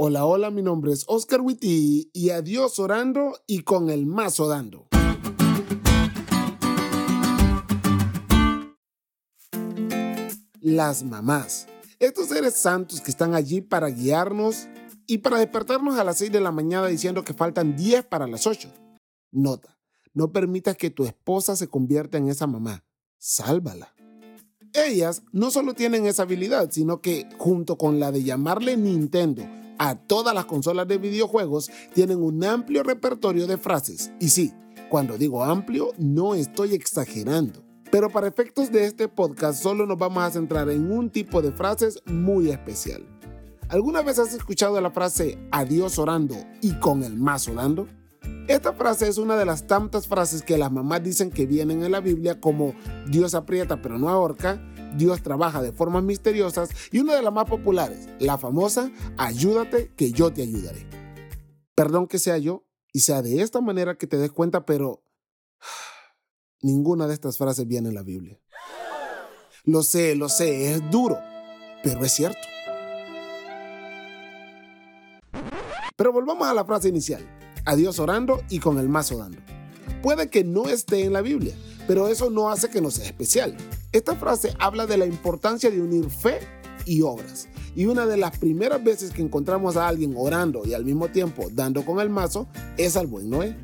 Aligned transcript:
Hola, 0.00 0.26
hola, 0.26 0.52
mi 0.52 0.62
nombre 0.62 0.92
es 0.92 1.04
Oscar 1.08 1.40
Witty 1.40 2.12
y 2.12 2.30
adiós 2.30 2.78
orando 2.78 3.36
y 3.48 3.64
con 3.64 3.90
el 3.90 4.06
mazo 4.06 4.46
dando. 4.46 4.86
Las 10.60 11.02
mamás. 11.02 11.66
Estos 11.98 12.28
seres 12.28 12.54
santos 12.54 13.00
que 13.00 13.10
están 13.10 13.34
allí 13.34 13.60
para 13.60 13.88
guiarnos 13.88 14.68
y 15.08 15.18
para 15.18 15.38
despertarnos 15.38 15.98
a 15.98 16.04
las 16.04 16.18
6 16.18 16.30
de 16.30 16.42
la 16.42 16.52
mañana 16.52 16.86
diciendo 16.86 17.24
que 17.24 17.34
faltan 17.34 17.74
10 17.74 18.04
para 18.04 18.28
las 18.28 18.46
8. 18.46 18.72
Nota, 19.32 19.80
no 20.14 20.30
permitas 20.30 20.76
que 20.76 20.90
tu 20.90 21.06
esposa 21.06 21.56
se 21.56 21.66
convierta 21.66 22.18
en 22.18 22.28
esa 22.28 22.46
mamá. 22.46 22.84
Sálvala. 23.18 23.96
Ellas 24.74 25.24
no 25.32 25.50
solo 25.50 25.74
tienen 25.74 26.06
esa 26.06 26.22
habilidad, 26.22 26.70
sino 26.70 27.00
que 27.00 27.28
junto 27.36 27.76
con 27.76 27.98
la 27.98 28.12
de 28.12 28.22
llamarle 28.22 28.76
Nintendo 28.76 29.42
a 29.78 29.94
todas 29.94 30.34
las 30.34 30.44
consolas 30.44 30.88
de 30.88 30.98
videojuegos 30.98 31.70
tienen 31.94 32.22
un 32.22 32.44
amplio 32.44 32.82
repertorio 32.82 33.46
de 33.46 33.58
frases. 33.58 34.12
Y 34.20 34.28
sí, 34.28 34.52
cuando 34.88 35.18
digo 35.18 35.44
amplio, 35.44 35.92
no 35.98 36.34
estoy 36.34 36.74
exagerando. 36.74 37.62
Pero 37.90 38.10
para 38.10 38.28
efectos 38.28 38.70
de 38.70 38.84
este 38.84 39.08
podcast 39.08 39.62
solo 39.62 39.86
nos 39.86 39.98
vamos 39.98 40.22
a 40.22 40.30
centrar 40.30 40.68
en 40.68 40.92
un 40.92 41.10
tipo 41.10 41.40
de 41.40 41.52
frases 41.52 42.02
muy 42.06 42.50
especial. 42.50 43.06
¿Alguna 43.68 44.02
vez 44.02 44.18
has 44.18 44.34
escuchado 44.34 44.80
la 44.80 44.90
frase 44.90 45.38
adiós 45.52 45.98
orando 45.98 46.34
y 46.62 46.72
con 46.74 47.02
el 47.02 47.16
más 47.16 47.48
orando? 47.48 47.86
Esta 48.46 48.72
frase 48.72 49.08
es 49.08 49.18
una 49.18 49.36
de 49.36 49.44
las 49.44 49.66
tantas 49.66 50.06
frases 50.06 50.42
que 50.42 50.56
las 50.56 50.72
mamás 50.72 51.02
dicen 51.02 51.30
que 51.30 51.46
vienen 51.46 51.82
en 51.82 51.92
la 51.92 52.00
Biblia 52.00 52.40
como 52.40 52.74
Dios 53.06 53.34
aprieta 53.34 53.82
pero 53.82 53.98
no 53.98 54.08
ahorca, 54.08 54.58
Dios 54.96 55.22
trabaja 55.22 55.62
de 55.62 55.72
formas 55.72 56.02
misteriosas 56.02 56.70
y 56.90 56.98
una 56.98 57.14
de 57.14 57.22
las 57.22 57.32
más 57.32 57.44
populares, 57.44 58.08
la 58.18 58.38
famosa 58.38 58.90
ayúdate 59.16 59.92
que 59.94 60.12
yo 60.12 60.32
te 60.32 60.42
ayudaré. 60.42 60.86
Perdón 61.74 62.06
que 62.06 62.18
sea 62.18 62.38
yo 62.38 62.64
y 62.92 63.00
sea 63.00 63.22
de 63.22 63.42
esta 63.42 63.60
manera 63.60 63.96
que 63.96 64.06
te 64.06 64.16
des 64.16 64.32
cuenta, 64.32 64.64
pero 64.64 65.02
ninguna 66.62 67.06
de 67.06 67.14
estas 67.14 67.38
frases 67.38 67.66
viene 67.66 67.88
en 67.88 67.94
la 67.94 68.02
Biblia. 68.02 68.40
Lo 69.64 69.82
sé, 69.82 70.14
lo 70.14 70.28
sé, 70.28 70.72
es 70.72 70.90
duro, 70.90 71.18
pero 71.82 72.04
es 72.04 72.12
cierto. 72.12 72.40
Pero 75.96 76.12
volvamos 76.12 76.46
a 76.46 76.54
la 76.54 76.64
frase 76.64 76.88
inicial 76.88 77.26
a 77.64 77.76
Dios 77.76 77.98
orando 77.98 78.42
y 78.48 78.60
con 78.60 78.78
el 78.78 78.88
mazo 78.88 79.18
dando. 79.18 79.38
Puede 80.02 80.30
que 80.30 80.42
no 80.42 80.68
esté 80.68 81.04
en 81.04 81.12
la 81.12 81.20
Biblia, 81.20 81.54
pero 81.86 82.08
eso 82.08 82.30
no 82.30 82.50
hace 82.50 82.70
que 82.70 82.80
no 82.80 82.90
sea 82.90 83.04
especial. 83.04 83.56
Esta 83.90 84.14
frase 84.16 84.52
habla 84.58 84.86
de 84.86 84.98
la 84.98 85.06
importancia 85.06 85.70
de 85.70 85.80
unir 85.80 86.10
fe 86.10 86.40
y 86.84 87.00
obras. 87.00 87.48
Y 87.74 87.86
una 87.86 88.04
de 88.04 88.18
las 88.18 88.36
primeras 88.38 88.84
veces 88.84 89.12
que 89.12 89.22
encontramos 89.22 89.78
a 89.78 89.88
alguien 89.88 90.12
orando 90.14 90.66
y 90.66 90.74
al 90.74 90.84
mismo 90.84 91.08
tiempo 91.08 91.48
dando 91.50 91.86
con 91.86 91.98
el 91.98 92.10
mazo 92.10 92.48
es 92.76 92.98
al 92.98 93.06
buen 93.06 93.30
Noé. 93.30 93.56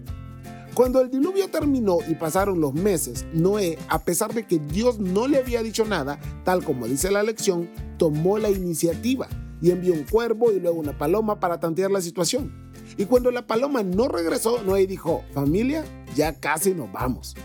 Cuando 0.73 1.03
el 1.03 1.11
diluvio 1.11 1.51
terminó 1.51 1.99
y 2.09 2.15
pasaron 2.15 2.59
los 2.59 2.73
meses, 2.73 3.27
Noé, 3.35 3.79
a 3.89 4.03
pesar 4.03 4.33
de 4.33 4.47
que 4.47 4.59
Dios 4.59 4.99
no 4.99 5.29
le 5.29 5.39
había 5.39 5.63
dicho 5.63 5.85
nada, 5.85 6.19
tal 6.43 6.65
como 6.65 6.87
dice 6.87 7.11
la 7.11 7.23
lección, 7.23 7.69
tomó 7.99 8.39
la 8.39 8.49
iniciativa 8.49 9.29
y 9.61 9.73
envió 9.73 9.93
un 9.93 10.05
cuervo 10.05 10.53
y 10.53 10.59
luego 10.59 10.81
una 10.81 10.97
paloma 10.97 11.39
para 11.39 11.61
tantear 11.61 11.91
la 11.91 12.01
situación. 12.01 12.73
Y 12.97 13.05
cuando 13.05 13.31
la 13.31 13.47
paloma 13.47 13.83
no 13.83 14.09
regresó, 14.09 14.63
Noé 14.63 14.87
dijo, 14.87 15.23
familia, 15.35 15.85
ya 16.17 16.41
casi 16.41 16.73
nos 16.73 16.91
vamos. 16.91 17.37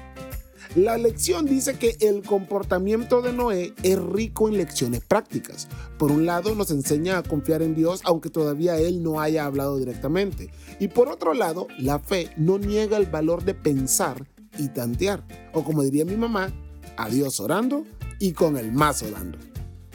La 0.76 0.98
lección 0.98 1.46
dice 1.46 1.80
que 1.80 1.98
el 2.00 2.22
comportamiento 2.22 3.24
de 3.24 3.34
Noé 3.34 3.74
es 3.82 4.00
rico 4.00 4.48
en 4.48 4.58
lecciones 4.58 5.02
prácticas. 5.02 5.68
Por 5.98 6.12
un 6.12 6.28
lado 6.28 6.54
nos 6.54 6.70
enseña 6.70 7.18
a 7.18 7.24
confiar 7.24 7.64
en 7.64 7.74
Dios 7.74 8.02
aunque 8.04 8.30
todavía 8.30 8.78
Él 8.78 9.02
no 9.02 9.20
haya 9.20 9.46
hablado 9.46 9.78
directamente. 9.78 10.52
Y 10.80 10.90
por 10.90 11.08
otro 11.08 11.34
lado, 11.34 11.68
la 11.80 11.98
fe 11.98 12.30
no 12.38 12.60
niega 12.60 12.98
el 12.98 13.08
valor 13.08 13.44
de 13.44 13.56
pensar 13.56 14.28
y 14.60 14.68
tantear. 14.68 15.26
O 15.54 15.64
como 15.64 15.82
diría 15.82 16.06
mi 16.06 16.18
mamá, 16.18 16.54
a 16.98 17.10
Dios 17.10 17.40
orando 17.40 17.84
y 18.20 18.34
con 18.34 18.56
el 18.56 18.72
más 18.72 19.02
orando. 19.02 19.40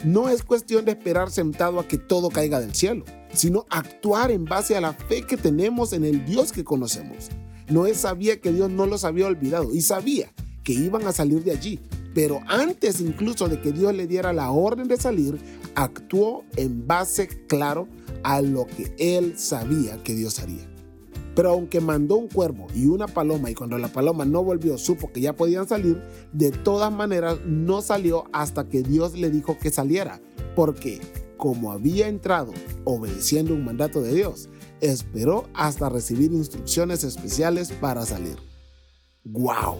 No 0.03 0.27
es 0.27 0.43
cuestión 0.43 0.83
de 0.83 0.91
esperar 0.91 1.31
sentado 1.31 1.79
a 1.79 1.87
que 1.87 1.97
todo 1.97 2.29
caiga 2.29 2.59
del 2.59 2.75
cielo 2.75 3.05
sino 3.35 3.65
actuar 3.69 4.31
en 4.31 4.45
base 4.45 4.75
a 4.75 4.81
la 4.81 4.93
fe 4.93 5.23
que 5.23 5.37
tenemos 5.37 5.93
en 5.93 6.05
el 6.05 6.25
Dios 6.25 6.51
que 6.51 6.63
conocemos. 6.63 7.29
Noé 7.67 7.93
sabía 7.93 8.39
que 8.39 8.51
Dios 8.51 8.69
no 8.69 8.85
los 8.85 9.03
había 9.03 9.27
olvidado 9.27 9.73
y 9.73 9.81
sabía 9.81 10.31
que 10.65 10.73
iban 10.73 11.07
a 11.07 11.13
salir 11.13 11.43
de 11.45 11.51
allí, 11.51 11.79
pero 12.13 12.41
antes 12.47 12.99
incluso 12.99 13.47
de 13.47 13.61
que 13.61 13.71
Dios 13.71 13.93
le 13.93 14.07
diera 14.07 14.33
la 14.33 14.51
orden 14.51 14.89
de 14.89 14.97
salir, 14.97 15.37
actuó 15.75 16.43
en 16.57 16.85
base 16.85 17.29
claro 17.47 17.87
a 18.23 18.41
lo 18.41 18.65
que 18.65 18.93
él 18.97 19.37
sabía 19.37 20.03
que 20.03 20.15
Dios 20.15 20.39
haría. 20.39 20.67
Pero 21.35 21.51
aunque 21.51 21.81
mandó 21.81 22.15
un 22.15 22.27
cuervo 22.27 22.67
y 22.73 22.87
una 22.87 23.07
paloma 23.07 23.51
y 23.51 23.53
cuando 23.53 23.77
la 23.77 23.89
paloma 23.89 24.25
no 24.25 24.43
volvió 24.43 24.77
supo 24.77 25.11
que 25.11 25.21
ya 25.21 25.33
podían 25.33 25.67
salir, 25.67 26.01
de 26.33 26.51
todas 26.51 26.91
maneras 26.91 27.37
no 27.45 27.81
salió 27.81 28.23
hasta 28.33 28.67
que 28.67 28.81
Dios 28.81 29.13
le 29.13 29.29
dijo 29.29 29.57
que 29.59 29.69
saliera, 29.69 30.21
porque 30.55 31.01
como 31.37 31.73
había 31.73 32.07
entrado 32.07 32.53
obedeciendo 32.85 33.53
un 33.53 33.65
mandato 33.65 34.01
de 34.01 34.13
Dios, 34.13 34.49
esperó 34.81 35.47
hasta 35.53 35.89
recibir 35.89 36.31
instrucciones 36.31 37.03
especiales 37.03 37.71
para 37.71 38.05
salir. 38.05 38.37
¡Wow! 39.25 39.77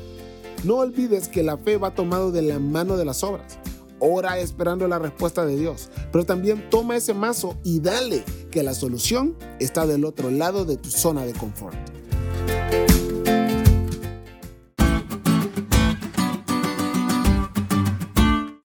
No 0.65 0.77
olvides 0.77 1.27
que 1.27 1.43
la 1.43 1.59
fe 1.59 1.77
va 1.77 1.93
tomado 1.93 2.31
de 2.31 2.41
la 2.41 2.57
mano 2.57 2.97
de 2.97 3.05
las 3.05 3.23
obras. 3.23 3.59
Ora 3.99 4.39
esperando 4.39 4.87
la 4.87 4.97
respuesta 4.97 5.45
de 5.45 5.55
Dios, 5.55 5.91
pero 6.11 6.25
también 6.25 6.71
toma 6.71 6.95
ese 6.95 7.13
mazo 7.13 7.55
y 7.63 7.81
dale 7.81 8.23
que 8.49 8.63
la 8.63 8.73
solución 8.73 9.37
está 9.59 9.85
del 9.85 10.03
otro 10.05 10.31
lado 10.31 10.65
de 10.65 10.77
tu 10.77 10.89
zona 10.89 11.23
de 11.23 11.33
confort. 11.33 11.77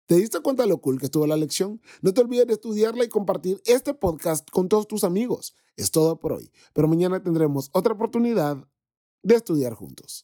¿Te 0.06 0.14
diste 0.14 0.38
cuenta 0.38 0.66
lo 0.66 0.81
cool 0.81 1.00
que 1.00 1.06
estuvo 1.06 1.26
la 1.26 1.37
lección? 1.37 1.81
No 2.00 2.14
te 2.14 2.20
olvides 2.20 2.47
de 2.47 2.53
estudiarla 2.53 3.03
y 3.03 3.08
compartir 3.08 3.60
este 3.66 3.92
podcast 3.92 4.48
con 4.50 4.69
todos 4.69 4.87
tus 4.87 5.03
amigos. 5.03 5.56
Es 5.76 5.91
todo 5.91 6.20
por 6.20 6.34
hoy, 6.34 6.53
pero 6.75 6.87
mañana 6.87 7.20
tendremos 7.20 7.70
otra 7.72 7.94
oportunidad 7.94 8.56
de 9.25 9.34
estudiar 9.34 9.75
juntos. 9.75 10.16